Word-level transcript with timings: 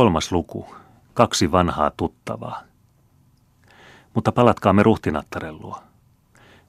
kolmas 0.00 0.32
luku. 0.32 0.66
Kaksi 1.14 1.52
vanhaa 1.52 1.90
tuttavaa. 1.96 2.62
Mutta 4.14 4.32
palatkaamme 4.32 4.82
ruhtinattaren 4.82 5.60
luo. 5.60 5.78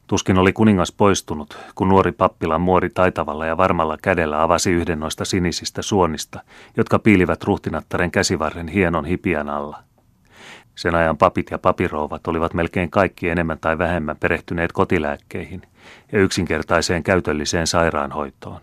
Tuskin 0.08 0.38
oli 0.38 0.54
kuningas 0.54 0.92
poistunut, 0.92 1.58
kun 1.76 1.90
nuori 1.90 2.12
pappilan 2.12 2.62
muori 2.62 2.90
taitavalla 2.90 3.46
ja 3.46 3.58
varmalla 3.58 3.98
kädellä 4.02 4.44
avasi 4.44 4.72
yhden 4.72 5.00
noista 5.00 5.26
sinisistä 5.26 5.82
suonista, 5.82 6.40
jotka 6.78 7.00
piilivät 7.00 7.44
ruhtinattaren 7.44 8.12
käsivarren 8.12 8.68
hienon 8.68 9.06
hipiän 9.06 9.50
alla. 9.50 9.84
Sen 10.76 10.96
ajan 10.96 11.18
papit 11.18 11.52
ja 11.52 11.60
papirouvat 11.60 12.28
olivat 12.28 12.54
melkein 12.54 12.90
kaikki 12.90 13.30
enemmän 13.30 13.60
tai 13.60 13.78
vähemmän 13.78 14.18
perehtyneet 14.18 14.72
kotilääkkeihin 14.72 15.62
ja 16.12 16.20
yksinkertaiseen 16.20 17.04
käytölliseen 17.04 17.68
sairaanhoitoon. 17.68 18.62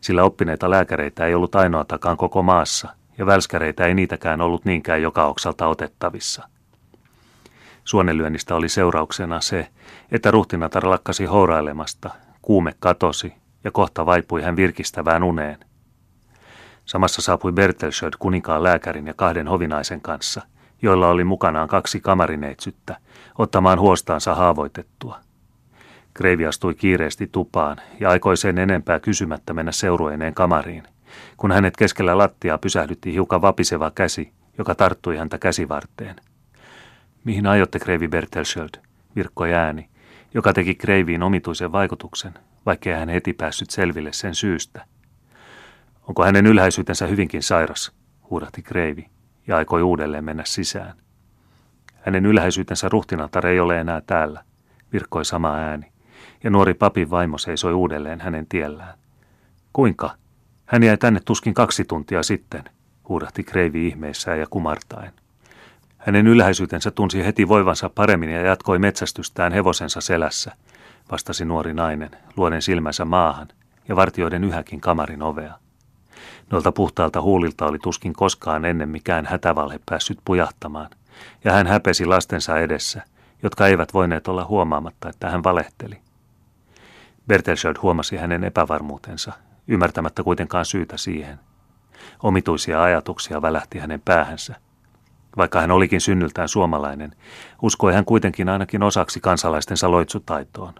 Sillä 0.00 0.22
oppineita 0.24 0.70
lääkäreitä 0.70 1.26
ei 1.26 1.34
ollut 1.34 1.54
ainoatakaan 1.54 2.16
koko 2.16 2.42
maassa, 2.42 2.97
ja 3.18 3.26
välskäreitä 3.26 3.86
ei 3.86 3.94
niitäkään 3.94 4.40
ollut 4.40 4.64
niinkään 4.64 5.02
joka 5.02 5.26
oksalta 5.26 5.66
otettavissa– 5.66 6.48
Suonenlyönnistä 7.88 8.54
oli 8.54 8.68
seurauksena 8.68 9.40
se, 9.40 9.68
että 10.12 10.30
ruhtinatar 10.30 10.90
lakkasi 10.90 11.24
hourailemasta, 11.24 12.10
kuume 12.42 12.72
katosi 12.78 13.32
ja 13.64 13.70
kohta 13.70 14.06
vaipui 14.06 14.42
hän 14.42 14.56
virkistävään 14.56 15.22
uneen. 15.22 15.58
Samassa 16.84 17.22
saapui 17.22 17.52
Bertelsöd 17.52 18.12
kuninkaan 18.18 18.62
lääkärin 18.62 19.06
ja 19.06 19.14
kahden 19.14 19.48
hovinaisen 19.48 20.00
kanssa, 20.00 20.42
joilla 20.82 21.08
oli 21.08 21.24
mukanaan 21.24 21.68
kaksi 21.68 22.00
kamarineitsyttä, 22.00 22.96
ottamaan 23.38 23.80
huostaansa 23.80 24.34
haavoitettua. 24.34 25.18
Kreivi 26.14 26.46
astui 26.46 26.74
kiireesti 26.74 27.26
tupaan 27.32 27.76
ja 28.00 28.10
aikoi 28.10 28.36
sen 28.36 28.58
enempää 28.58 29.00
kysymättä 29.00 29.54
mennä 29.54 29.72
seurueineen 29.72 30.34
kamariin, 30.34 30.82
kun 31.36 31.52
hänet 31.52 31.76
keskellä 31.76 32.18
lattiaa 32.18 32.58
pysähdytti 32.58 33.12
hiukan 33.12 33.42
vapiseva 33.42 33.90
käsi, 33.90 34.32
joka 34.58 34.74
tarttui 34.74 35.16
häntä 35.16 35.38
käsivarteen. 35.38 36.16
Mihin 37.24 37.46
aiotte, 37.46 37.78
Kreivi 37.78 38.08
Bertelsköld? 38.08 38.70
virkkoi 39.16 39.54
ääni, 39.54 39.88
joka 40.34 40.52
teki 40.52 40.74
Kreiviin 40.74 41.22
omituisen 41.22 41.72
vaikutuksen, 41.72 42.34
vaikkei 42.66 42.94
hän 42.94 43.08
heti 43.08 43.32
päässyt 43.32 43.70
selville 43.70 44.12
sen 44.12 44.34
syystä. 44.34 44.84
Onko 46.08 46.24
hänen 46.24 46.46
ylhäisyytensä 46.46 47.06
hyvinkin 47.06 47.42
sairas, 47.42 47.92
huudahti 48.30 48.62
Kreivi 48.62 49.06
ja 49.46 49.56
aikoi 49.56 49.82
uudelleen 49.82 50.24
mennä 50.24 50.42
sisään. 50.46 50.96
Hänen 52.00 52.26
ylhäisyytensä 52.26 52.88
ruhtinatar 52.88 53.46
ei 53.46 53.60
ole 53.60 53.80
enää 53.80 54.00
täällä, 54.00 54.44
virkkoi 54.92 55.24
sama 55.24 55.54
ääni, 55.54 55.92
ja 56.44 56.50
nuori 56.50 56.74
papin 56.74 57.10
vaimo 57.10 57.38
seisoi 57.38 57.72
uudelleen 57.72 58.20
hänen 58.20 58.46
tiellään. 58.46 58.98
Kuinka? 59.72 60.10
Hän 60.68 60.82
jäi 60.82 60.96
tänne 60.96 61.20
tuskin 61.24 61.54
kaksi 61.54 61.84
tuntia 61.84 62.22
sitten, 62.22 62.64
huudahti 63.08 63.44
Kreivi 63.44 63.86
ihmeissään 63.86 64.40
ja 64.40 64.46
kumartaen. 64.50 65.12
Hänen 65.98 66.26
ylhäisyytensä 66.26 66.90
tunsi 66.90 67.24
heti 67.24 67.48
voivansa 67.48 67.88
paremmin 67.88 68.30
ja 68.30 68.40
jatkoi 68.40 68.78
metsästystään 68.78 69.52
hevosensa 69.52 70.00
selässä, 70.00 70.52
vastasi 71.10 71.44
nuori 71.44 71.74
nainen, 71.74 72.10
luoden 72.36 72.62
silmänsä 72.62 73.04
maahan 73.04 73.48
ja 73.88 73.96
vartioiden 73.96 74.44
yhäkin 74.44 74.80
kamarin 74.80 75.22
ovea. 75.22 75.54
Noilta 76.50 76.72
puhtaalta 76.72 77.22
huulilta 77.22 77.66
oli 77.66 77.78
tuskin 77.78 78.12
koskaan 78.12 78.64
ennen 78.64 78.88
mikään 78.88 79.26
hätävalhe 79.26 79.80
päässyt 79.86 80.18
pujahtamaan, 80.24 80.90
ja 81.44 81.52
hän 81.52 81.66
häpesi 81.66 82.06
lastensa 82.06 82.58
edessä, 82.58 83.02
jotka 83.42 83.66
eivät 83.66 83.94
voineet 83.94 84.28
olla 84.28 84.44
huomaamatta, 84.44 85.08
että 85.08 85.30
hän 85.30 85.44
valehteli. 85.44 85.98
Bertelsöld 87.26 87.76
huomasi 87.82 88.16
hänen 88.16 88.44
epävarmuutensa, 88.44 89.32
ymmärtämättä 89.68 90.22
kuitenkaan 90.22 90.64
syytä 90.64 90.96
siihen. 90.96 91.38
Omituisia 92.22 92.82
ajatuksia 92.82 93.42
välähti 93.42 93.78
hänen 93.78 94.02
päähänsä– 94.04 94.54
vaikka 95.38 95.60
hän 95.60 95.70
olikin 95.70 96.00
synnyltään 96.00 96.48
suomalainen, 96.48 97.14
uskoi 97.62 97.94
hän 97.94 98.04
kuitenkin 98.04 98.48
ainakin 98.48 98.82
osaksi 98.82 99.20
kansalaistensa 99.20 99.90
loitsutaitoon. 99.90 100.74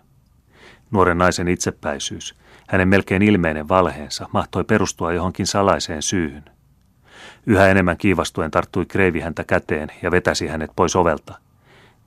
Nuoren 0.90 1.18
naisen 1.18 1.48
itsepäisyys, 1.48 2.34
hänen 2.68 2.88
melkein 2.88 3.22
ilmeinen 3.22 3.68
valheensa, 3.68 4.28
mahtoi 4.32 4.64
perustua 4.64 5.12
johonkin 5.12 5.46
salaiseen 5.46 6.02
syyhyn. 6.02 6.44
Yhä 7.46 7.66
enemmän 7.66 7.96
kiivastuen 7.96 8.50
tarttui 8.50 8.86
Kreivi 8.86 9.20
häntä 9.20 9.44
käteen 9.44 9.88
ja 10.02 10.10
vetäsi 10.10 10.46
hänet 10.46 10.70
pois 10.76 10.96
ovelta. 10.96 11.38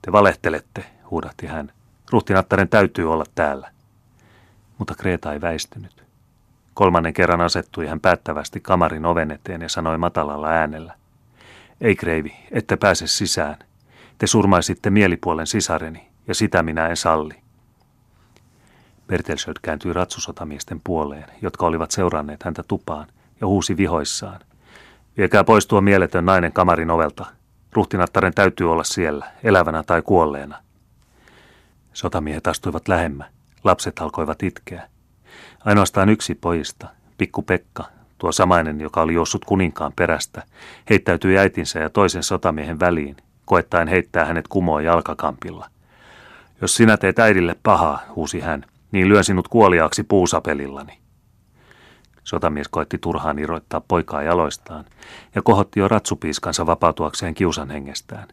Te 0.02 0.12
valehtelette, 0.12 0.84
huudahti 1.10 1.46
hän. 1.46 1.72
Ruhtinattaren 2.10 2.68
täytyy 2.68 3.12
olla 3.12 3.24
täällä. 3.34 3.70
Mutta 4.78 4.94
Kreeta 4.94 5.32
ei 5.32 5.40
väistynyt. 5.40 6.04
Kolmannen 6.74 7.12
kerran 7.12 7.40
asettui 7.40 7.86
hän 7.86 8.00
päättävästi 8.00 8.60
kamarin 8.60 9.06
oven 9.06 9.30
eteen 9.30 9.62
ja 9.62 9.68
sanoi 9.68 9.98
matalalla 9.98 10.48
äänellä. 10.48 10.94
Ei 11.80 11.96
Kreivi, 11.96 12.36
ette 12.50 12.76
pääse 12.76 13.06
sisään. 13.06 13.56
Te 14.18 14.26
surmaisitte 14.26 14.90
mielipuolen 14.90 15.46
sisareni, 15.46 16.08
ja 16.28 16.34
sitä 16.34 16.62
minä 16.62 16.88
en 16.88 16.96
salli. 16.96 17.34
Bertelsöd 19.06 19.56
kääntyi 19.62 19.92
ratsusotamiesten 19.92 20.80
puoleen, 20.84 21.24
jotka 21.42 21.66
olivat 21.66 21.90
seuranneet 21.90 22.42
häntä 22.42 22.62
tupaan, 22.68 23.06
ja 23.40 23.46
huusi 23.46 23.76
vihoissaan. 23.76 24.40
Viekää 25.16 25.44
pois 25.44 25.66
tuo 25.66 25.80
mieletön 25.80 26.26
nainen 26.26 26.52
kamarin 26.52 26.90
ovelta. 26.90 27.26
Ruhtinattaren 27.72 28.34
täytyy 28.34 28.72
olla 28.72 28.84
siellä, 28.84 29.30
elävänä 29.42 29.82
tai 29.82 30.02
kuolleena. 30.02 30.58
Sotamiehet 31.92 32.46
astuivat 32.46 32.88
lähemmä. 32.88 33.24
Lapset 33.64 33.98
alkoivat 33.98 34.42
itkeä. 34.42 34.88
Ainoastaan 35.64 36.08
yksi 36.08 36.34
pojista, 36.34 36.88
pikku 37.18 37.42
Pekka, 37.42 37.84
Tuo 38.22 38.32
samainen, 38.32 38.80
joka 38.80 39.02
oli 39.02 39.14
juossut 39.14 39.44
kuninkaan 39.44 39.92
perästä, 39.96 40.42
heittäytyi 40.90 41.38
äitinsä 41.38 41.78
ja 41.78 41.90
toisen 41.90 42.22
sotamiehen 42.22 42.80
väliin, 42.80 43.16
koettaen 43.44 43.88
heittää 43.88 44.24
hänet 44.24 44.48
kumoon 44.48 44.84
jalkakampilla. 44.84 45.68
Jos 46.60 46.76
sinä 46.76 46.96
teet 46.96 47.18
äidille 47.18 47.56
pahaa, 47.62 48.02
huusi 48.16 48.40
hän, 48.40 48.64
niin 48.92 49.08
lyön 49.08 49.24
sinut 49.24 49.48
kuoliaaksi 49.48 50.02
puusapelillani. 50.02 50.98
Sotamies 52.24 52.68
koetti 52.68 52.98
turhaan 52.98 53.38
irroittaa 53.38 53.80
poikaa 53.80 54.22
jaloistaan 54.22 54.84
ja 55.34 55.42
kohotti 55.42 55.80
jo 55.80 55.88
ratsupiiskansa 55.88 56.66
vapautuakseen 56.66 57.34
kiusan 57.34 57.70
hengestään. 57.70 58.28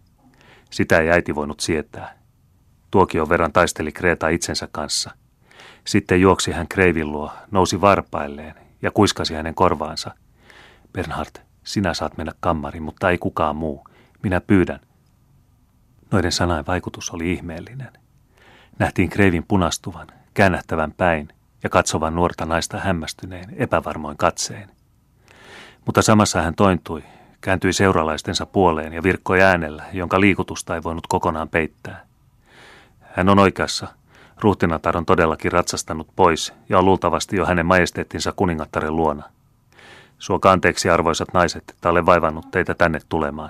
Sitä 0.69 0.97
ei 0.97 1.09
äiti 1.09 1.35
voinut 1.35 1.59
sietää. 1.59 2.17
Tuokion 2.91 3.29
verran 3.29 3.53
taisteli 3.53 3.91
Kreeta 3.91 4.29
itsensä 4.29 4.67
kanssa. 4.71 5.11
Sitten 5.87 6.21
juoksi 6.21 6.51
hän 6.51 6.67
Kreivin 6.67 7.11
luo, 7.11 7.31
nousi 7.51 7.81
varpailleen 7.81 8.55
ja 8.81 8.91
kuiskasi 8.91 9.33
hänen 9.33 9.55
korvaansa. 9.55 10.11
Bernhard, 10.93 11.35
sinä 11.63 11.93
saat 11.93 12.17
mennä 12.17 12.31
kammariin, 12.39 12.83
mutta 12.83 13.09
ei 13.09 13.17
kukaan 13.17 13.55
muu. 13.55 13.87
Minä 14.23 14.41
pyydän. 14.41 14.79
Noiden 16.11 16.31
sanain 16.31 16.65
vaikutus 16.67 17.09
oli 17.09 17.33
ihmeellinen. 17.33 17.91
Nähtiin 18.79 19.09
Kreivin 19.09 19.45
punastuvan, 19.47 20.07
käännähtävän 20.33 20.91
päin 20.91 21.27
ja 21.63 21.69
katsovan 21.69 22.15
nuorta 22.15 22.45
naista 22.45 22.77
hämmästyneen, 22.79 23.55
epävarmoin 23.57 24.17
katseen. 24.17 24.69
Mutta 25.85 26.01
samassa 26.01 26.41
hän 26.41 26.55
tointui, 26.55 27.03
kääntyi 27.41 27.73
seuralaistensa 27.73 28.45
puoleen 28.45 28.93
ja 28.93 29.03
virkkoi 29.03 29.41
äänellä, 29.41 29.85
jonka 29.93 30.19
liikutusta 30.19 30.75
ei 30.75 30.83
voinut 30.83 31.07
kokonaan 31.07 31.49
peittää. 31.49 32.05
Hän 33.01 33.29
on 33.29 33.39
oikeassa, 33.39 33.87
Ruhtinatar 34.41 34.97
on 34.97 35.05
todellakin 35.05 35.51
ratsastanut 35.51 36.07
pois 36.15 36.53
ja 36.69 36.79
on 36.79 36.85
luultavasti 36.85 37.35
jo 37.35 37.45
hänen 37.45 37.65
majesteettinsa 37.65 38.33
kuningattaren 38.35 38.95
luona. 38.95 39.23
Suoka 40.19 40.51
anteeksi 40.51 40.89
arvoisat 40.89 41.27
naiset, 41.33 41.63
että 41.69 41.89
olen 41.89 42.05
vaivannut 42.05 42.51
teitä 42.51 42.73
tänne 42.73 42.99
tulemaan. 43.09 43.49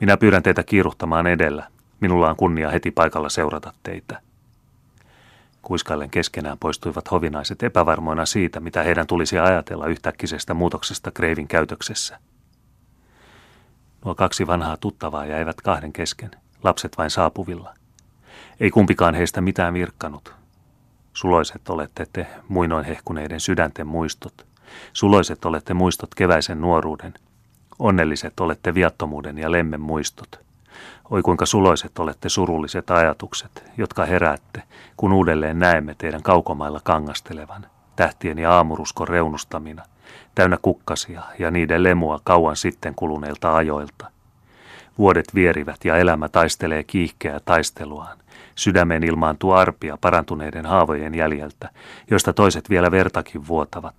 Minä 0.00 0.16
pyydän 0.16 0.42
teitä 0.42 0.62
kiiruhtamaan 0.62 1.26
edellä. 1.26 1.66
Minulla 2.00 2.30
on 2.30 2.36
kunnia 2.36 2.70
heti 2.70 2.90
paikalla 2.90 3.28
seurata 3.28 3.72
teitä. 3.82 4.20
Kuiskaillen 5.62 6.10
keskenään 6.10 6.58
poistuivat 6.58 7.10
hovinaiset 7.10 7.62
epävarmoina 7.62 8.26
siitä, 8.26 8.60
mitä 8.60 8.82
heidän 8.82 9.06
tulisi 9.06 9.38
ajatella 9.38 9.86
yhtäkkisestä 9.86 10.54
muutoksesta 10.54 11.10
Kreivin 11.10 11.48
käytöksessä. 11.48 12.18
Nuo 14.04 14.14
kaksi 14.14 14.46
vanhaa 14.46 14.76
tuttavaa 14.76 15.26
jäivät 15.26 15.60
kahden 15.60 15.92
kesken, 15.92 16.30
lapset 16.64 16.98
vain 16.98 17.10
saapuvilla– 17.10 17.74
ei 18.60 18.70
kumpikaan 18.70 19.14
heistä 19.14 19.40
mitään 19.40 19.74
virkkanut. 19.74 20.34
Suloiset 21.12 21.68
olette 21.68 22.06
te 22.12 22.26
muinoin 22.48 22.84
hehkuneiden 22.84 23.40
sydänten 23.40 23.86
muistot. 23.86 24.46
Suloiset 24.92 25.44
olette 25.44 25.74
muistot 25.74 26.14
keväisen 26.14 26.60
nuoruuden. 26.60 27.14
Onnelliset 27.78 28.40
olette 28.40 28.74
viattomuuden 28.74 29.38
ja 29.38 29.52
lemmen 29.52 29.80
muistot. 29.80 30.40
Oi 31.10 31.22
kuinka 31.22 31.46
suloiset 31.46 31.98
olette 31.98 32.28
surulliset 32.28 32.90
ajatukset, 32.90 33.64
jotka 33.76 34.04
heräätte, 34.04 34.62
kun 34.96 35.12
uudelleen 35.12 35.58
näemme 35.58 35.94
teidän 35.98 36.22
kaukomailla 36.22 36.80
kangastelevan, 36.84 37.66
tähtien 37.96 38.38
ja 38.38 38.52
aamuruskon 38.52 39.08
reunustamina, 39.08 39.82
täynnä 40.34 40.58
kukkasia 40.62 41.22
ja 41.38 41.50
niiden 41.50 41.82
lemua 41.82 42.20
kauan 42.24 42.56
sitten 42.56 42.94
kuluneilta 42.94 43.56
ajoilta. 43.56 44.10
Vuodet 44.98 45.34
vierivät 45.34 45.84
ja 45.84 45.96
elämä 45.96 46.28
taistelee 46.28 46.84
kiihkeää 46.84 47.40
taisteluaan. 47.44 48.18
Sydämeen 48.54 49.04
ilmaantuu 49.04 49.52
arpia 49.52 49.98
parantuneiden 50.00 50.66
haavojen 50.66 51.14
jäljeltä, 51.14 51.70
joista 52.10 52.32
toiset 52.32 52.70
vielä 52.70 52.90
vertakin 52.90 53.48
vuotavat. 53.48 53.94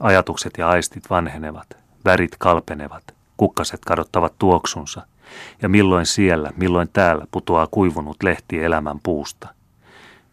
Ajatukset 0.00 0.52
ja 0.58 0.68
aistit 0.68 1.10
vanhenevat, 1.10 1.66
värit 2.04 2.36
kalpenevat, 2.38 3.14
kukkaset 3.36 3.84
kadottavat 3.84 4.32
tuoksunsa, 4.38 5.06
ja 5.62 5.68
milloin 5.68 6.06
siellä, 6.06 6.50
milloin 6.56 6.88
täällä 6.92 7.26
putoaa 7.30 7.66
kuivunut 7.70 8.22
lehti 8.22 8.64
elämän 8.64 9.00
puusta. 9.02 9.48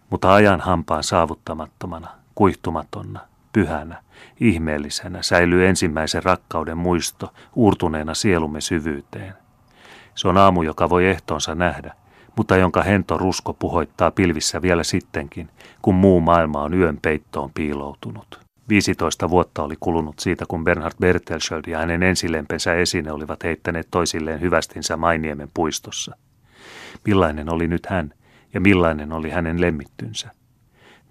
Mutta 0.10 0.34
ajan 0.34 0.60
hampaan 0.60 1.04
saavuttamattomana, 1.04 2.08
kuihtumatonna, 2.36 3.20
pyhänä, 3.54 4.04
ihmeellisenä 4.40 5.22
säilyy 5.22 5.68
ensimmäisen 5.68 6.24
rakkauden 6.24 6.78
muisto 6.78 7.34
uurtuneena 7.56 8.14
sielumme 8.14 8.62
syvyyteen. 8.62 9.34
Se 10.16 10.28
on 10.28 10.38
aamu, 10.38 10.62
joka 10.62 10.90
voi 10.90 11.06
ehtonsa 11.06 11.56
nähdä, 11.56 11.96
mutta 12.40 12.58
jonka 12.58 12.84
hento 12.84 13.18
rusko 13.18 13.54
puhoittaa 13.54 14.12
pilvissä 14.12 14.62
vielä 14.62 14.84
sittenkin, 14.84 15.50
kun 15.82 15.96
muu 15.96 16.22
maailma 16.22 16.62
on 16.62 16.74
yön 16.74 16.98
peittoon 17.02 17.52
piiloutunut. 17.54 18.40
15 18.70 19.30
vuotta 19.30 19.64
oli 19.64 19.76
kulunut 19.80 20.20
siitä, 20.20 20.46
kun 20.48 20.64
Bernhard 20.64 20.94
Bertelsöld 21.02 21.64
ja 21.68 21.78
hänen 21.80 22.04
ensilempensä 22.04 22.74
esine 22.74 23.12
olivat 23.12 23.44
heittäneet 23.44 23.88
toisilleen 23.92 24.42
hyvästinsä 24.42 24.98
Mainiemen 24.98 25.50
puistossa. 25.54 26.16
Millainen 27.06 27.54
oli 27.54 27.68
nyt 27.68 27.86
hän 27.86 28.14
ja 28.54 28.62
millainen 28.62 29.12
oli 29.12 29.30
hänen 29.30 29.62
lemmittynsä? 29.62 30.32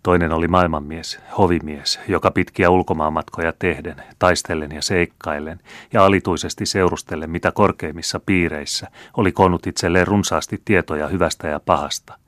Toinen 0.02 0.32
oli 0.32 0.48
maailmanmies, 0.48 1.20
hovimies, 1.38 2.00
joka 2.08 2.30
pitkiä 2.30 2.70
ulkomaanmatkoja 2.70 3.52
tehden, 3.58 4.02
taistellen 4.18 4.72
ja 4.72 4.82
seikkaillen 4.82 5.60
ja 5.92 6.04
alituisesti 6.04 6.66
seurustellen 6.66 7.30
mitä 7.30 7.52
korkeimmissa 7.52 8.20
piireissä 8.20 8.88
oli 9.16 9.32
koonnut 9.32 9.66
itselleen 9.66 10.06
runsaasti 10.06 10.62
tietoja 10.64 11.08
hyvästä 11.08 11.48
ja 11.48 11.60
pahasta. 11.60 12.18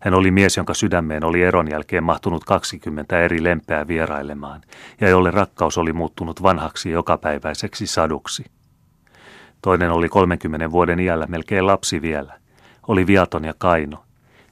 Hän 0.00 0.14
oli 0.14 0.30
mies, 0.30 0.56
jonka 0.56 0.74
sydämeen 0.74 1.24
oli 1.24 1.42
eron 1.42 1.70
jälkeen 1.70 2.04
mahtunut 2.04 2.44
20 2.44 3.20
eri 3.20 3.44
lempeää 3.44 3.88
vierailemaan 3.88 4.60
ja 5.00 5.08
jolle 5.08 5.30
rakkaus 5.30 5.78
oli 5.78 5.92
muuttunut 5.92 6.42
vanhaksi 6.42 6.90
jokapäiväiseksi 6.90 7.86
saduksi. 7.86 8.44
Toinen 9.62 9.90
oli 9.90 10.08
30 10.08 10.70
vuoden 10.70 11.00
iällä 11.00 11.26
melkein 11.26 11.66
lapsi 11.66 12.02
vielä. 12.02 12.40
Oli 12.88 13.06
viaton 13.06 13.44
ja 13.44 13.54
kaino– 13.58 14.04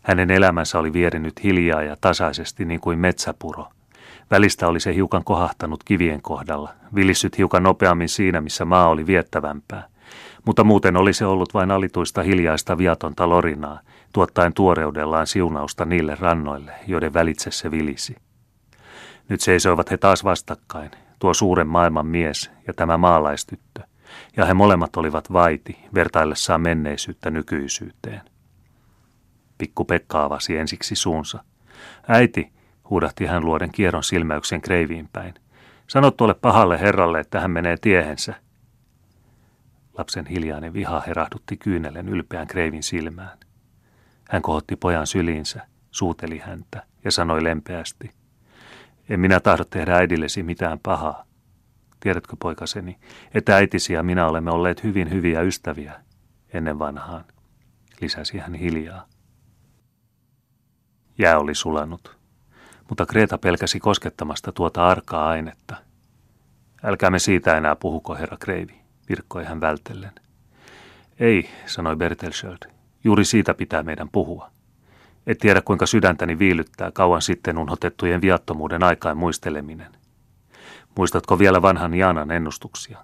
hänen 0.09 0.31
elämänsä 0.31 0.79
oli 0.79 0.93
vierinyt 0.93 1.45
hiljaa 1.45 1.83
ja 1.83 1.97
tasaisesti 2.01 2.65
niin 2.65 2.81
kuin 2.81 2.99
metsäpuro. 2.99 3.69
Välistä 4.31 4.69
oli 4.69 4.81
se 4.81 4.95
hiukan 4.95 5.25
kohahtanut 5.25 5.85
kivien 5.85 6.23
kohdalla, 6.23 6.71
vilissyt 6.95 7.39
hiukan 7.39 7.63
nopeammin 7.63 8.09
siinä, 8.09 8.41
missä 8.41 8.65
maa 8.65 8.89
oli 8.89 9.07
viettävämpää. 9.07 9.89
Mutta 10.47 10.65
muuten 10.65 10.97
oli 10.97 11.13
se 11.13 11.27
ollut 11.27 11.55
vain 11.55 11.71
alituista 11.71 12.23
hiljaista 12.23 12.79
viatonta 12.79 13.29
lorinaa, 13.29 13.81
tuottaen 14.13 14.53
tuoreudellaan 14.55 15.27
siunausta 15.27 15.85
niille 15.85 16.17
rannoille, 16.21 16.73
joiden 16.87 17.15
välitse 17.15 17.51
se 17.51 17.71
vilisi. 17.71 18.17
Nyt 19.29 19.41
seisoivat 19.41 19.91
he 19.91 19.97
taas 19.97 20.25
vastakkain, 20.25 20.91
tuo 21.19 21.35
suuren 21.35 21.67
maailman 21.69 22.07
mies 22.07 22.51
ja 22.67 22.75
tämä 22.75 22.99
maalaistyttö, 22.99 23.83
ja 24.37 24.45
he 24.45 24.55
molemmat 24.55 24.97
olivat 24.97 25.33
vaiti, 25.33 25.79
vertaillessaan 25.95 26.61
menneisyyttä 26.61 27.31
nykyisyyteen. 27.31 28.21
Pikku 29.59 29.85
Pekka 29.85 30.25
avasi 30.25 30.57
ensiksi 30.57 30.95
suunsa. 30.95 31.45
Äiti, 32.09 32.53
huudahti 32.91 33.27
hän 33.27 33.45
luoden 33.45 33.73
kierron 33.73 34.05
silmäyksen 34.05 34.61
kreiviin 34.61 35.09
päin. 35.13 35.35
Sano 35.87 36.11
tuolle 36.11 36.35
pahalle 36.35 36.81
herralle, 36.81 37.21
että 37.21 37.41
hän 37.41 37.51
menee 37.51 37.77
tiehensä. 37.81 38.35
Lapsen 39.99 40.27
hiljainen 40.27 40.73
viha 40.73 41.03
herahdutti 41.07 41.57
kyynelen 41.57 42.09
ylpeän 42.09 42.47
kreivin 42.47 42.83
silmään. 42.83 43.39
Hän 44.29 44.43
kohotti 44.43 44.77
pojan 44.77 45.07
syliinsä, 45.07 45.67
suuteli 45.91 46.39
häntä 46.39 46.83
ja 47.05 47.11
sanoi 47.11 47.45
lempeästi. 47.45 48.11
En 49.09 49.21
minä 49.21 49.41
tahdo 49.41 49.65
tehdä 49.65 49.97
äidillesi 49.97 50.43
mitään 50.43 50.79
pahaa. 50.79 51.25
Tiedätkö 52.01 52.37
poikaseni, 52.39 52.99
että 53.35 53.57
äitisi 53.57 53.93
ja 53.93 54.03
minä 54.03 54.27
olemme 54.27 54.51
olleet 54.51 54.85
hyvin 54.85 55.11
hyviä 55.11 55.41
ystäviä 55.41 56.01
ennen 56.53 56.79
vanhaan, 56.79 57.25
lisäsi 58.01 58.39
hän 58.39 58.55
hiljaa. 58.55 59.07
Jää 61.19 61.39
oli 61.39 61.55
sulanut, 61.55 62.17
mutta 62.89 63.07
Kreta 63.07 63.39
pelkäsi 63.39 63.81
koskettamasta 63.81 64.53
tuota 64.53 64.89
arkaa 64.89 65.29
ainetta. 65.29 65.77
Älkäämme 66.83 67.19
siitä 67.19 67.57
enää 67.57 67.77
puhuko, 67.77 68.15
herra 68.15 68.37
Kreivi, 68.37 68.81
virkkoi 69.09 69.45
hän 69.45 69.61
vältellen. 69.61 70.13
Ei, 71.21 71.51
sanoi 71.67 71.97
Bertelsöld, 71.97 72.59
juuri 73.05 73.25
siitä 73.25 73.55
pitää 73.55 73.83
meidän 73.83 74.09
puhua. 74.09 74.51
Et 75.27 75.39
tiedä, 75.39 75.61
kuinka 75.61 75.87
sydäntäni 75.87 76.39
viilyttää 76.39 76.91
kauan 76.93 77.23
sitten 77.23 77.59
unhotettujen 77.59 78.21
viattomuuden 78.21 78.83
aikaan 78.83 79.17
muisteleminen. 79.17 79.93
Muistatko 80.97 81.39
vielä 81.39 81.63
vanhan 81.63 81.95
Jaanan 81.95 82.31
ennustuksia? 82.31 82.99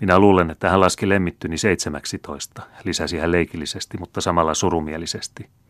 Minä 0.00 0.18
luulen, 0.18 0.50
että 0.50 0.70
hän 0.70 0.80
laski 0.80 1.08
lemmittyni 1.08 1.58
seitsemäksitoista, 1.58 2.62
lisäsi 2.84 3.18
hän 3.18 3.32
leikillisesti, 3.32 3.98
mutta 3.98 4.20
samalla 4.20 4.54
surumielisesti– 4.54 5.46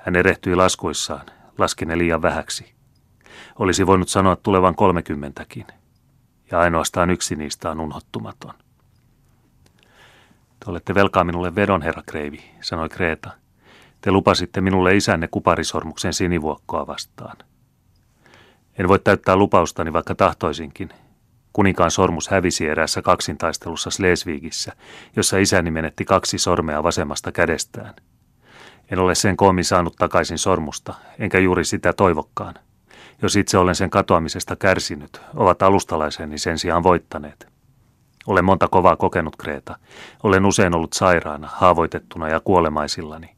hän 0.00 0.16
erehtyi 0.16 0.56
laskuissaan, 0.56 1.26
laski 1.58 1.84
ne 1.84 1.98
liian 1.98 2.22
vähäksi. 2.22 2.74
Olisi 3.58 3.86
voinut 3.86 4.08
sanoa 4.08 4.36
tulevan 4.36 4.74
kolmekymmentäkin, 4.74 5.66
ja 6.50 6.60
ainoastaan 6.60 7.10
yksi 7.10 7.36
niistä 7.36 7.70
on 7.70 7.80
unhottumaton. 7.80 8.54
Te 10.60 10.70
olette 10.70 10.94
velkaa 10.94 11.24
minulle 11.24 11.54
vedon, 11.54 11.82
herra 11.82 12.02
Kreivi, 12.06 12.50
sanoi 12.60 12.88
Kreeta. 12.88 13.30
Te 14.00 14.12
lupasitte 14.12 14.60
minulle 14.60 14.96
isänne 14.96 15.28
kuparisormuksen 15.28 16.12
sinivuokkoa 16.12 16.86
vastaan. 16.86 17.36
En 18.78 18.88
voi 18.88 18.98
täyttää 18.98 19.36
lupaustani, 19.36 19.92
vaikka 19.92 20.14
tahtoisinkin. 20.14 20.88
Kuninkaan 21.52 21.90
sormus 21.90 22.28
hävisi 22.28 22.68
eräässä 22.68 23.02
kaksintaistelussa 23.02 23.90
Slesvigissä, 23.90 24.72
jossa 25.16 25.38
isäni 25.38 25.70
menetti 25.70 26.04
kaksi 26.04 26.38
sormea 26.38 26.82
vasemmasta 26.82 27.32
kädestään– 27.32 27.94
en 28.90 28.98
ole 28.98 29.14
sen 29.14 29.36
koomin 29.36 29.64
saanut 29.64 29.96
takaisin 29.96 30.38
sormusta, 30.38 30.94
enkä 31.18 31.38
juuri 31.38 31.64
sitä 31.64 31.92
toivokkaan. 31.92 32.54
Jos 33.22 33.36
itse 33.36 33.58
olen 33.58 33.74
sen 33.74 33.90
katoamisesta 33.90 34.56
kärsinyt, 34.56 35.20
ovat 35.34 35.62
alustalaiseni 35.62 36.38
sen 36.38 36.58
sijaan 36.58 36.82
voittaneet. 36.82 37.48
Olen 38.26 38.44
monta 38.44 38.68
kovaa 38.68 38.96
kokenut, 38.96 39.36
Kreeta. 39.36 39.78
Olen 40.22 40.46
usein 40.46 40.74
ollut 40.74 40.92
sairaana, 40.92 41.48
haavoitettuna 41.52 42.28
ja 42.28 42.40
kuolemaisillani. 42.40 43.30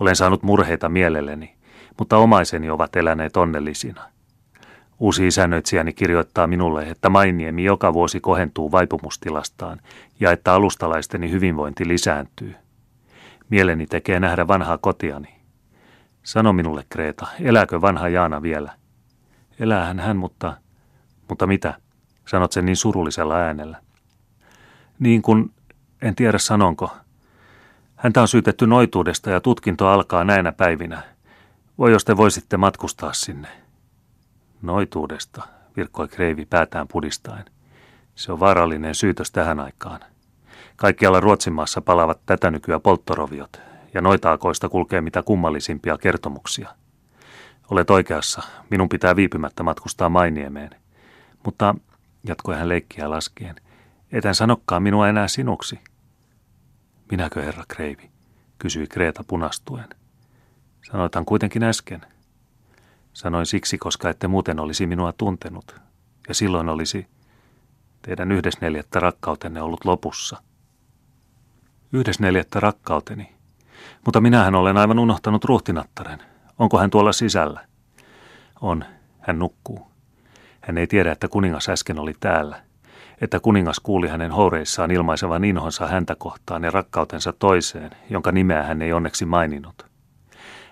Olen 0.00 0.16
saanut 0.16 0.42
murheita 0.42 0.88
mielelleni, 0.88 1.54
mutta 1.98 2.16
omaiseni 2.16 2.70
ovat 2.70 2.96
eläneet 2.96 3.36
onnellisina. 3.36 4.02
Uusi 4.98 5.26
isännöitsijäni 5.26 5.92
kirjoittaa 5.92 6.46
minulle, 6.46 6.82
että 6.82 7.08
Mainiemi 7.08 7.64
joka 7.64 7.94
vuosi 7.94 8.20
kohentuu 8.20 8.72
vaipumustilastaan 8.72 9.80
ja 10.20 10.32
että 10.32 10.54
alustalaisteni 10.54 11.30
hyvinvointi 11.30 11.88
lisääntyy– 11.88 12.54
Mieleni 13.50 13.86
tekee 13.86 14.20
nähdä 14.20 14.48
vanhaa 14.48 14.78
kotiani. 14.78 15.40
Sano 16.22 16.52
minulle, 16.52 16.84
Kreeta, 16.88 17.26
elääkö 17.40 17.80
vanha 17.80 18.08
Jaana 18.08 18.42
vielä? 18.42 18.72
Eläähän 19.58 20.00
hän, 20.00 20.16
mutta... 20.16 20.56
Mutta 21.28 21.46
mitä? 21.46 21.74
Sanot 22.28 22.52
sen 22.52 22.66
niin 22.66 22.76
surullisella 22.76 23.36
äänellä. 23.36 23.80
Niin 24.98 25.22
kuin, 25.22 25.54
en 26.02 26.14
tiedä 26.14 26.38
sanonko. 26.38 26.96
Häntä 27.96 28.20
on 28.20 28.28
syytetty 28.28 28.66
noituudesta 28.66 29.30
ja 29.30 29.40
tutkinto 29.40 29.88
alkaa 29.88 30.24
näinä 30.24 30.52
päivinä. 30.52 31.02
Voi 31.78 31.92
jos 31.92 32.04
te 32.04 32.16
voisitte 32.16 32.56
matkustaa 32.56 33.12
sinne. 33.12 33.48
Noituudesta, 34.62 35.42
virkkoi 35.76 36.08
Kreivi 36.08 36.46
päätään 36.46 36.88
pudistaen. 36.88 37.44
Se 38.14 38.32
on 38.32 38.40
vaarallinen 38.40 38.94
syytös 38.94 39.32
tähän 39.32 39.60
aikaan. 39.60 40.00
Kaikkialla 40.76 41.20
Ruotsimaassa 41.20 41.80
palavat 41.80 42.20
tätä 42.26 42.50
nykyä 42.50 42.80
polttoroviot, 42.80 43.60
ja 43.94 44.00
noitaakoista 44.00 44.68
kulkee 44.68 45.00
mitä 45.00 45.22
kummallisimpia 45.22 45.98
kertomuksia. 45.98 46.68
Olet 47.70 47.90
oikeassa, 47.90 48.42
minun 48.70 48.88
pitää 48.88 49.16
viipymättä 49.16 49.62
matkustaa 49.62 50.08
Mainiemeen. 50.08 50.70
Mutta, 51.44 51.74
jatkoi 52.24 52.56
hän 52.56 52.68
leikkiä 52.68 53.10
laskien, 53.10 53.56
etän 54.12 54.34
sanokkaan 54.34 54.82
minua 54.82 55.08
enää 55.08 55.28
sinuksi. 55.28 55.78
Minäkö, 57.10 57.42
herra 57.42 57.64
Kreivi? 57.68 58.10
kysyi 58.58 58.86
Kreeta 58.86 59.24
punastuen. 59.26 59.88
Sanoitan 60.90 61.24
kuitenkin 61.24 61.62
äsken. 61.62 62.00
Sanoin 63.12 63.46
siksi, 63.46 63.78
koska 63.78 64.10
ette 64.10 64.28
muuten 64.28 64.60
olisi 64.60 64.86
minua 64.86 65.12
tuntenut, 65.12 65.80
ja 66.28 66.34
silloin 66.34 66.68
olisi 66.68 67.06
teidän 68.02 68.32
yhdesneljättä 68.32 69.00
rakkautenne 69.00 69.62
ollut 69.62 69.84
lopussa. 69.84 70.42
Yhdes 71.96 72.20
neljättä 72.20 72.60
rakkauteni. 72.60 73.32
Mutta 74.04 74.20
minähän 74.20 74.54
olen 74.54 74.76
aivan 74.76 74.98
unohtanut 74.98 75.44
ruhtinattaren. 75.44 76.18
Onko 76.58 76.78
hän 76.78 76.90
tuolla 76.90 77.12
sisällä? 77.12 77.60
On. 78.60 78.84
Hän 79.20 79.38
nukkuu. 79.38 79.86
Hän 80.60 80.78
ei 80.78 80.86
tiedä, 80.86 81.12
että 81.12 81.28
kuningas 81.28 81.68
äsken 81.68 81.98
oli 81.98 82.14
täällä. 82.20 82.62
Että 83.20 83.40
kuningas 83.40 83.80
kuuli 83.80 84.08
hänen 84.08 84.30
houreissaan 84.30 84.90
ilmaisevan 84.90 85.44
inhonsa 85.44 85.86
häntä 85.86 86.14
kohtaan 86.18 86.64
ja 86.64 86.70
rakkautensa 86.70 87.32
toiseen, 87.32 87.90
jonka 88.10 88.32
nimeä 88.32 88.62
hän 88.62 88.82
ei 88.82 88.92
onneksi 88.92 89.24
maininnut. 89.24 89.86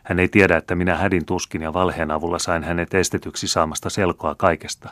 Hän 0.02 0.21
ei 0.21 0.28
tiedä, 0.28 0.57
että 0.57 0.75
minä 0.75 0.97
hädin 0.97 1.26
tuskin 1.26 1.62
ja 1.62 1.73
valheen 1.73 2.11
avulla 2.11 2.38
sain 2.38 2.64
hänet 2.64 2.95
estetyksi 2.95 3.49
saamasta 3.49 3.90
selkoa 3.90 4.35
kaikesta. 4.35 4.90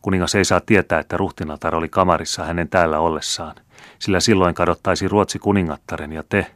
Kuningas 0.00 0.34
ei 0.34 0.44
saa 0.44 0.60
tietää, 0.60 1.00
että 1.00 1.16
ruhtinatar 1.16 1.74
oli 1.74 1.88
kamarissa 1.88 2.44
hänen 2.44 2.68
täällä 2.68 2.98
ollessaan– 2.98 3.54
sillä 3.98 4.20
silloin 4.20 4.54
kadottaisi 4.54 5.08
Ruotsi 5.08 5.38
kuningattaren 5.38 6.12
ja 6.12 6.22
te. 6.28 6.54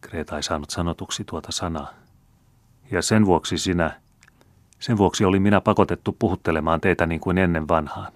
Kreta 0.00 0.36
ei 0.36 0.42
saanut 0.42 0.70
sanotuksi 0.70 1.24
tuota 1.24 1.52
sanaa. 1.52 1.90
Ja 2.90 3.02
sen 3.02 3.26
vuoksi 3.26 3.58
sinä, 3.58 4.00
sen 4.78 4.96
vuoksi 4.96 5.24
oli 5.24 5.40
minä 5.40 5.60
pakotettu 5.60 6.16
puhuttelemaan 6.18 6.80
teitä 6.80 7.06
niin 7.06 7.20
kuin 7.20 7.38
ennen 7.38 7.68
vanhaan. 7.68 8.12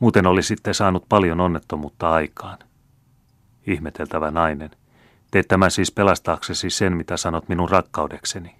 Muuten 0.00 0.26
olisitte 0.26 0.74
saanut 0.74 1.04
paljon 1.08 1.40
onnettomuutta 1.40 2.10
aikaan. 2.10 2.58
Ihmeteltävä 3.66 4.30
nainen. 4.30 4.70
Teet 5.30 5.48
tämän 5.48 5.70
siis 5.70 5.92
pelastaaksesi 5.92 6.70
sen, 6.70 6.96
mitä 6.96 7.16
sanot 7.16 7.48
minun 7.48 7.70
rakkaudekseni. 7.70 8.56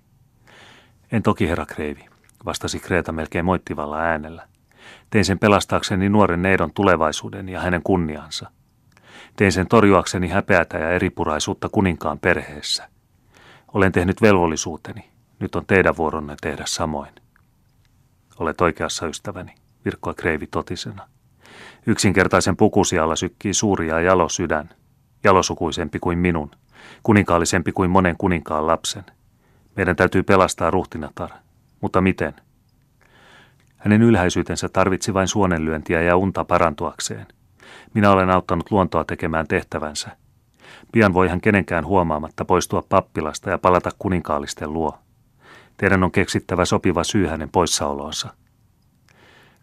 En 1.13 1.23
toki, 1.23 1.49
herra 1.49 1.67
Kreivi, 1.67 2.07
vastasi 2.45 2.79
Kreeta 2.79 3.13
melkein 3.13 3.45
moittivalla 3.45 3.99
äänellä. 3.99 4.49
Tein 5.11 5.25
sen 5.25 5.39
pelastaakseni 5.39 6.09
nuoren 6.09 6.43
neidon 6.43 6.73
tulevaisuuden 6.73 7.49
ja 7.49 7.61
hänen 7.61 7.83
kunniansa. 7.83 8.51
Tein 9.37 9.53
sen 9.53 9.69
torjuakseni 9.69 10.29
häpeätä 10.29 10.79
ja 10.79 10.91
eripuraisuutta 10.91 11.69
kuninkaan 11.69 12.19
perheessä. 12.19 12.89
Olen 13.75 13.93
tehnyt 13.93 14.23
velvollisuuteni. 14.23 15.11
Nyt 15.39 15.55
on 15.55 15.67
teidän 15.67 15.97
vuoronne 15.97 16.35
tehdä 16.41 16.65
samoin. 16.67 17.11
Olet 18.39 18.61
oikeassa 18.61 19.07
ystäväni, 19.07 19.55
virkkoi 19.85 20.15
Kreivi 20.15 20.47
totisena. 20.47 21.09
Yksinkertaisen 21.87 22.57
pukusi 22.57 22.99
alla 22.99 23.17
sykkii 23.17 23.55
suuri 23.55 23.89
ja 23.89 24.01
jalo 24.01 24.29
sydän, 24.29 24.69
jalosukuisempi 25.25 25.99
kuin 25.99 26.19
minun, 26.19 26.51
kuninkaallisempi 27.03 27.73
kuin 27.73 27.91
monen 27.91 28.17
kuninkaan 28.19 28.67
lapsen. 28.67 29.05
Meidän 29.77 29.97
täytyy 29.97 30.23
pelastaa 30.23 30.71
ruhtinatar, 30.71 31.31
mutta 31.81 32.01
miten? 32.01 32.35
Hänen 33.77 34.03
ylhäisyytensä 34.03 34.69
tarvitsi 34.69 35.15
vain 35.15 35.29
suonenlyöntiä 35.29 36.03
ja 36.03 36.17
unta 36.17 36.45
parantuakseen. 36.45 37.27
Minä 37.95 38.11
olen 38.11 38.31
auttanut 38.31 38.71
luontoa 38.71 39.05
tekemään 39.05 39.47
tehtävänsä. 39.47 40.17
Pian 40.93 41.15
voi 41.15 41.29
hän 41.29 41.41
kenenkään 41.41 41.87
huomaamatta 41.87 42.45
poistua 42.45 42.83
pappilasta 42.89 43.51
ja 43.51 43.59
palata 43.59 43.91
kuninkaallisten 43.99 44.73
luo. 44.73 44.99
Teidän 45.77 46.05
on 46.05 46.13
keksittävä 46.13 46.65
sopiva 46.65 47.05
syy 47.05 47.27
hänen 47.27 47.49
poissaoloonsa. 47.49 48.35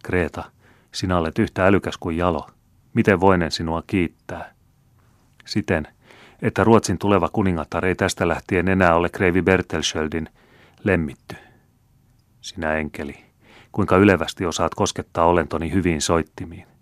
Kreta, 0.03 0.43
sinä 0.91 1.17
olet 1.17 1.39
yhtä 1.39 1.65
älykäs 1.65 1.97
kuin 1.97 2.17
Jalo. 2.17 2.49
Miten 2.93 3.19
voinen 3.19 3.51
sinua 3.51 3.83
kiittää? 3.87 4.53
Siten, 5.45 5.87
että 6.41 6.63
Ruotsin 6.63 6.97
tuleva 6.97 7.29
kuningatar 7.29 7.85
ei 7.85 7.95
tästä 7.95 8.27
lähtien 8.27 8.67
enää 8.67 8.95
ole 8.95 9.09
Kreivi 9.09 9.41
Bertelschöldin 9.41 10.29
lemmitty. 10.83 11.35
Sinä 12.41 12.75
enkeli, 12.75 13.25
kuinka 13.71 13.97
ylevästi 13.97 14.45
osaat 14.45 14.75
koskettaa 14.75 15.25
olentoni 15.25 15.71
hyviin 15.71 16.01
soittimiin. 16.01 16.72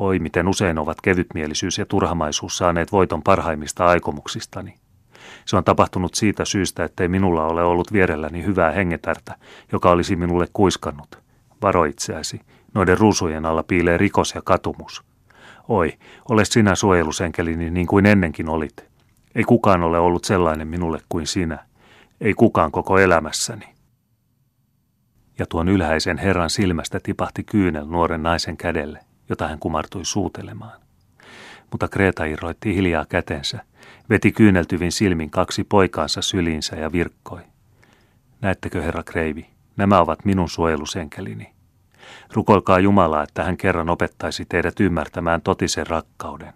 Oi, 0.00 0.18
miten 0.18 0.48
usein 0.48 0.78
ovat 0.78 1.00
kevytmielisyys 1.00 1.78
ja 1.78 1.86
turhamaisuus 1.86 2.58
saaneet 2.58 2.92
voiton 2.92 3.22
parhaimmista 3.22 3.86
aikomuksistani. 3.86 4.74
Se 5.44 5.56
on 5.56 5.64
tapahtunut 5.64 6.14
siitä 6.14 6.44
syystä, 6.44 6.84
ettei 6.84 7.08
minulla 7.08 7.46
ole 7.46 7.62
ollut 7.62 7.92
vierelläni 7.92 8.44
hyvää 8.44 8.70
hengetärtä, 8.70 9.36
joka 9.72 9.90
olisi 9.90 10.16
minulle 10.16 10.46
kuiskannut. 10.52 11.18
Varo 11.62 11.84
itseäsi, 11.84 12.40
noiden 12.74 12.98
ruusujen 12.98 13.46
alla 13.46 13.62
piilee 13.62 13.96
rikos 13.96 14.34
ja 14.34 14.42
katumus. 14.44 15.02
Oi, 15.68 15.92
ole 16.28 16.44
sinä 16.44 16.74
suojelusenkelini 16.74 17.70
niin 17.70 17.86
kuin 17.86 18.06
ennenkin 18.06 18.48
olit. 18.48 18.84
Ei 19.34 19.44
kukaan 19.44 19.82
ole 19.82 19.98
ollut 19.98 20.24
sellainen 20.24 20.68
minulle 20.68 20.98
kuin 21.08 21.26
sinä. 21.26 21.58
Ei 22.20 22.34
kukaan 22.34 22.70
koko 22.70 22.98
elämässäni. 22.98 23.66
Ja 25.38 25.46
tuon 25.46 25.68
ylhäisen 25.68 26.18
herran 26.18 26.50
silmästä 26.50 27.00
tipahti 27.02 27.44
kyynel 27.44 27.86
nuoren 27.86 28.22
naisen 28.22 28.56
kädelle, 28.56 29.00
jota 29.30 29.48
hän 29.48 29.58
kumartui 29.58 30.04
suutelemaan. 30.04 30.80
Mutta 31.70 31.88
Kreta 31.88 32.24
irroitti 32.24 32.74
hiljaa 32.74 33.04
kätensä, 33.04 33.58
veti 34.10 34.32
kyyneltyvin 34.32 34.92
silmin 34.92 35.30
kaksi 35.30 35.64
poikaansa 35.64 36.22
syliinsä 36.22 36.76
ja 36.76 36.92
virkkoi. 36.92 37.40
Näettekö, 38.40 38.82
herra 38.82 39.02
Kreivi, 39.02 39.46
nämä 39.76 40.00
ovat 40.00 40.24
minun 40.24 40.48
suojelusenkelini. 40.48 41.52
Rukoilkaa 42.32 42.78
Jumalaa, 42.78 43.22
että 43.22 43.44
hän 43.44 43.56
kerran 43.56 43.90
opettaisi 43.90 44.44
teidät 44.44 44.80
ymmärtämään 44.80 45.42
totisen 45.42 45.86
rakkauden. 45.86 46.52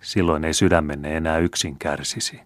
Silloin 0.00 0.44
ei 0.44 0.54
sydämenne 0.54 1.16
enää 1.16 1.38
yksin 1.38 1.78
kärsisi. 1.78 2.40